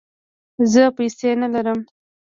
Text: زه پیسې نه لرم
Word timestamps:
زه 0.71 0.81
پیسې 0.97 1.29
نه 1.41 1.47
لرم 1.53 1.79